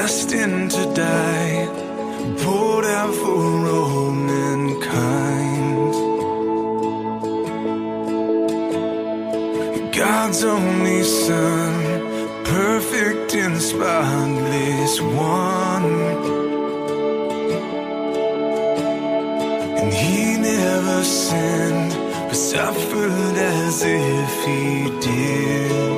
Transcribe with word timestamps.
destined 0.00 0.70
to 0.70 0.84
die, 0.94 1.66
poured 2.42 2.84
out 2.84 3.12
for 3.22 3.66
all 3.76 4.12
mankind. 4.12 5.92
God's 9.92 10.44
only 10.44 11.02
Son, 11.02 11.74
perfect 12.44 13.34
and 13.34 13.56
spotless 13.60 15.00
one. 15.00 15.90
And 19.80 19.92
He 19.92 20.36
never 20.52 21.02
sinned, 21.02 21.92
but 22.28 22.40
suffered 22.52 23.36
as 23.60 23.82
if 23.82 24.32
He 24.46 24.64
did. 25.00 25.97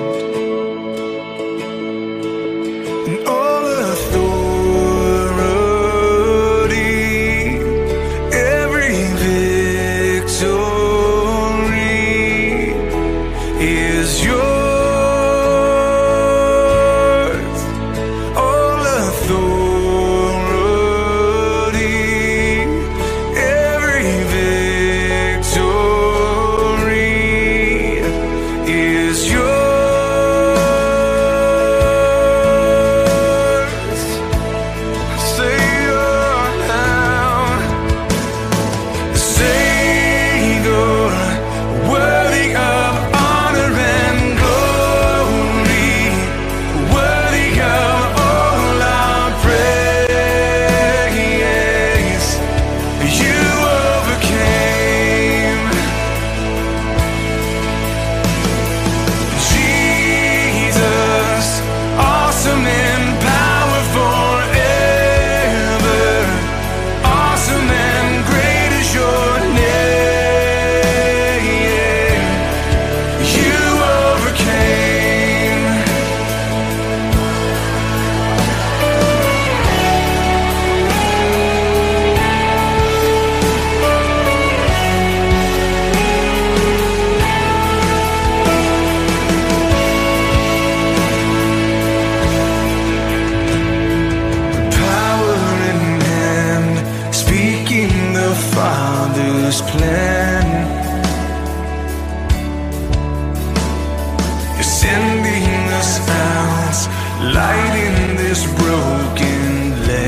light 107.32 107.74
in 107.76 108.16
this 108.16 108.44
broken 108.58 109.86
land. 109.86 109.99